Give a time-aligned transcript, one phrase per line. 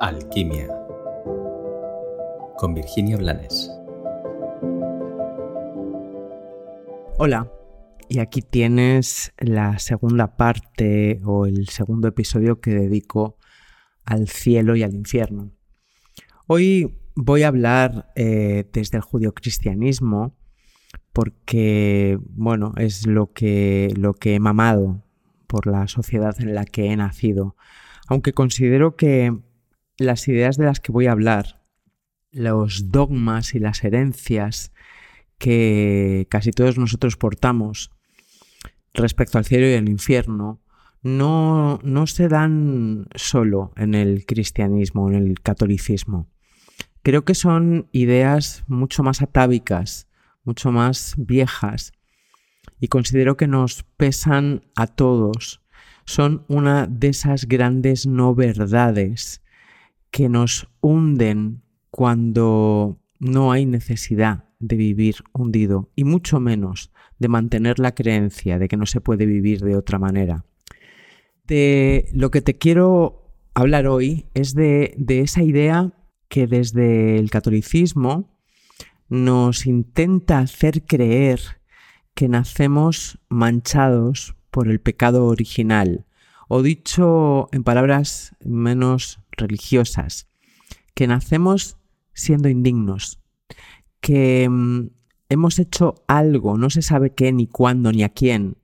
[0.00, 0.68] Alquimia
[2.56, 3.68] con Virginia Blanes.
[7.18, 7.50] Hola,
[8.08, 13.38] y aquí tienes la segunda parte o el segundo episodio que dedico
[14.04, 15.50] al cielo y al infierno.
[16.46, 20.36] Hoy voy a hablar eh, desde el judio-cristianismo
[21.12, 25.02] porque, bueno, es lo que, lo que he mamado
[25.48, 27.56] por la sociedad en la que he nacido.
[28.06, 29.36] Aunque considero que
[29.98, 31.60] las ideas de las que voy a hablar,
[32.30, 34.72] los dogmas y las herencias
[35.38, 37.90] que casi todos nosotros portamos
[38.94, 40.60] respecto al cielo y al infierno,
[41.02, 46.28] no, no se dan solo en el cristianismo, en el catolicismo.
[47.02, 50.08] Creo que son ideas mucho más atávicas,
[50.44, 51.92] mucho más viejas,
[52.80, 55.62] y considero que nos pesan a todos.
[56.04, 59.42] Son una de esas grandes no verdades
[60.18, 67.78] que nos hunden cuando no hay necesidad de vivir hundido y mucho menos de mantener
[67.78, 70.44] la creencia de que no se puede vivir de otra manera.
[71.46, 75.92] De lo que te quiero hablar hoy es de, de esa idea
[76.26, 78.36] que desde el catolicismo
[79.08, 81.38] nos intenta hacer creer
[82.14, 86.06] que nacemos manchados por el pecado original,
[86.48, 90.28] o dicho en palabras menos religiosas,
[90.94, 91.78] que nacemos
[92.12, 93.20] siendo indignos,
[94.00, 94.90] que mm,
[95.28, 98.56] hemos hecho algo, no se sabe qué, ni cuándo, ni a quién,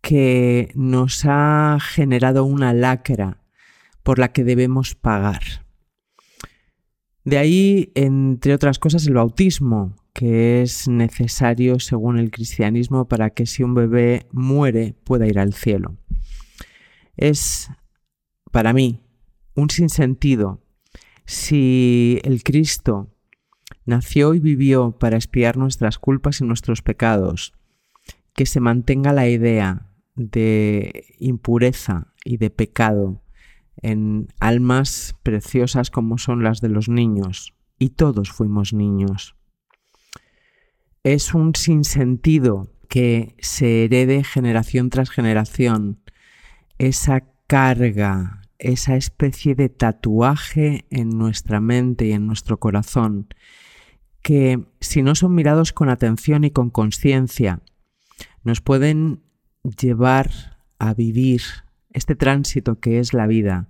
[0.00, 3.42] que nos ha generado una lacra
[4.02, 5.42] por la que debemos pagar.
[7.24, 13.46] De ahí, entre otras cosas, el bautismo, que es necesario según el cristianismo para que
[13.46, 15.96] si un bebé muere pueda ir al cielo.
[17.16, 17.70] Es,
[18.50, 19.00] para mí,
[19.54, 20.62] un sinsentido
[21.26, 23.14] si el Cristo
[23.84, 27.52] nació y vivió para espiar nuestras culpas y nuestros pecados,
[28.34, 33.22] que se mantenga la idea de impureza y de pecado
[33.76, 39.36] en almas preciosas como son las de los niños, y todos fuimos niños.
[41.02, 46.00] Es un sinsentido que se herede generación tras generación
[46.78, 53.28] esa carga, esa especie de tatuaje en nuestra mente y en nuestro corazón,
[54.22, 57.62] que si no son mirados con atención y con conciencia,
[58.44, 59.22] nos pueden
[59.62, 60.30] llevar
[60.78, 61.42] a vivir
[61.90, 63.68] este tránsito que es la vida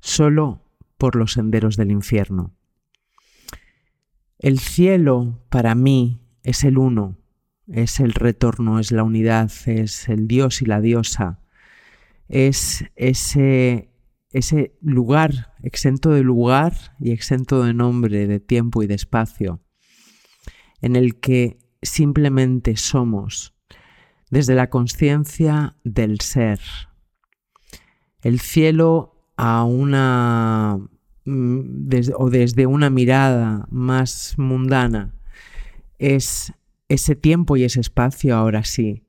[0.00, 0.62] solo
[0.98, 2.52] por los senderos del infierno.
[4.38, 7.16] El cielo para mí es el uno,
[7.66, 11.40] es el retorno, es la unidad, es el Dios y la diosa,
[12.28, 13.90] es ese,
[14.30, 19.60] ese lugar exento de lugar y exento de nombre, de tiempo y de espacio,
[20.80, 23.54] en el que simplemente somos
[24.30, 26.60] desde la conciencia del ser.
[28.22, 30.78] El cielo a una
[31.24, 35.14] mm, o desde una mirada más mundana
[35.98, 36.52] es
[36.88, 39.06] ese tiempo y ese espacio ahora sí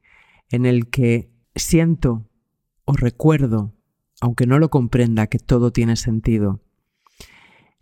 [0.50, 2.30] en el que siento
[2.86, 3.74] o recuerdo,
[4.22, 6.62] aunque no lo comprenda, que todo tiene sentido.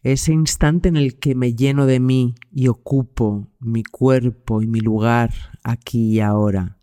[0.02, 4.80] Ese instante en el que me lleno de mí y ocupo mi cuerpo y mi
[4.82, 5.34] lugar
[5.64, 6.80] aquí y ahora,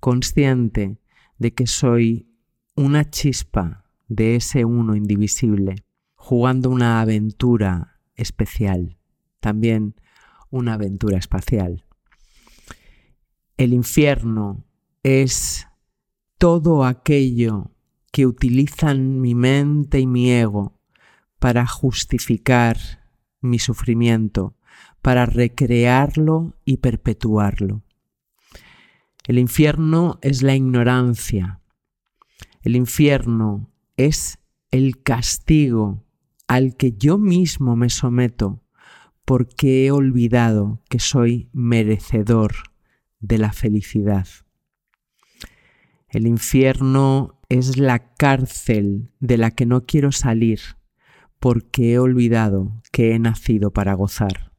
[0.00, 0.98] consciente
[1.38, 2.28] de que soy
[2.74, 5.84] una chispa de ese uno indivisible,
[6.16, 8.98] jugando una aventura especial,
[9.40, 9.94] también
[10.50, 11.84] una aventura espacial.
[13.56, 14.64] El infierno
[15.04, 15.68] es
[16.44, 17.70] todo aquello
[18.12, 20.78] que utilizan mi mente y mi ego
[21.38, 22.76] para justificar
[23.40, 24.54] mi sufrimiento,
[25.00, 27.82] para recrearlo y perpetuarlo.
[29.26, 31.62] El infierno es la ignorancia.
[32.60, 34.36] El infierno es
[34.70, 36.04] el castigo
[36.46, 38.60] al que yo mismo me someto
[39.24, 42.52] porque he olvidado que soy merecedor
[43.18, 44.26] de la felicidad.
[46.14, 50.60] El infierno es la cárcel de la que no quiero salir
[51.40, 54.52] porque he olvidado que he nacido para gozar.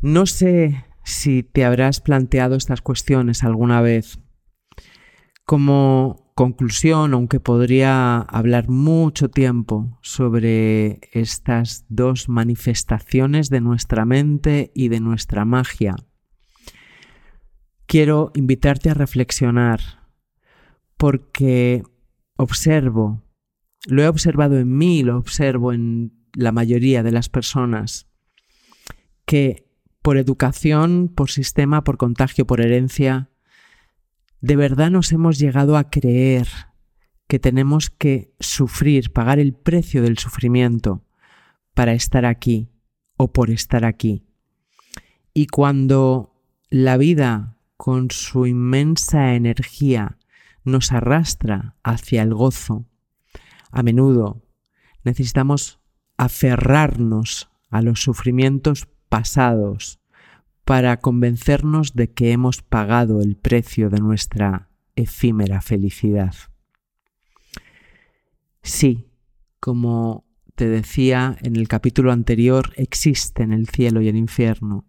[0.00, 4.18] No sé si te habrás planteado estas cuestiones alguna vez.
[5.44, 14.88] Como conclusión, aunque podría hablar mucho tiempo sobre estas dos manifestaciones de nuestra mente y
[14.88, 15.94] de nuestra magia,
[17.92, 20.08] quiero invitarte a reflexionar
[20.96, 21.82] porque
[22.38, 23.22] observo
[23.86, 28.06] lo he observado en mí, lo observo en la mayoría de las personas,
[29.26, 29.68] que
[30.00, 33.28] por educación, por sistema, por contagio, por herencia,
[34.40, 36.48] de verdad nos hemos llegado a creer
[37.28, 41.04] que tenemos que sufrir, pagar el precio del sufrimiento
[41.74, 42.70] para estar aquí
[43.18, 44.24] o por estar aquí.
[45.34, 50.16] Y cuando la vida, con su inmensa energía,
[50.62, 52.86] nos arrastra hacia el gozo,
[53.72, 54.40] a menudo
[55.02, 55.80] necesitamos
[56.16, 59.98] aferrarnos a los sufrimientos pasados
[60.64, 66.36] para convencernos de que hemos pagado el precio de nuestra efímera felicidad.
[68.62, 69.10] Sí,
[69.58, 70.24] como
[70.54, 74.86] te decía en el capítulo anterior, existen el cielo y el infierno,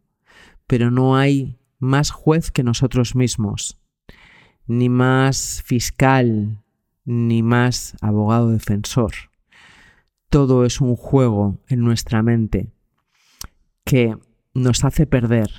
[0.68, 3.77] pero no hay más juez que nosotros mismos,
[4.65, 6.63] ni más fiscal,
[7.06, 9.12] ni más abogado defensor.
[10.30, 12.71] Todo es un juego en nuestra mente
[13.83, 14.18] que
[14.53, 15.50] nos hace perder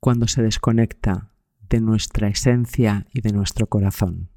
[0.00, 1.30] cuando se desconecta
[1.68, 4.30] de nuestra esencia y de nuestro corazón.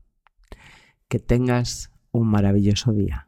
[1.07, 3.26] Que tengas un maravilloso día.